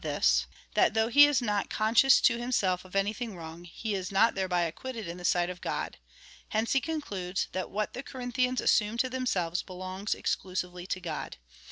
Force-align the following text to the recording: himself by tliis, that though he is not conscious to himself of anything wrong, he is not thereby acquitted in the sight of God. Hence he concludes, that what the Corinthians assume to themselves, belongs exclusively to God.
himself 0.03 0.17
by 0.17 0.25
tliis, 0.25 0.45
that 0.73 0.93
though 0.95 1.07
he 1.09 1.25
is 1.27 1.41
not 1.43 1.69
conscious 1.69 2.19
to 2.19 2.39
himself 2.39 2.83
of 2.83 2.95
anything 2.95 3.37
wrong, 3.37 3.63
he 3.65 3.93
is 3.93 4.11
not 4.11 4.33
thereby 4.33 4.61
acquitted 4.63 5.07
in 5.07 5.17
the 5.17 5.23
sight 5.23 5.47
of 5.47 5.61
God. 5.61 5.97
Hence 6.49 6.71
he 6.73 6.81
concludes, 6.81 7.47
that 7.51 7.69
what 7.69 7.93
the 7.93 8.01
Corinthians 8.01 8.59
assume 8.61 8.97
to 8.97 9.11
themselves, 9.11 9.61
belongs 9.61 10.15
exclusively 10.15 10.87
to 10.87 10.99
God. 10.99 11.37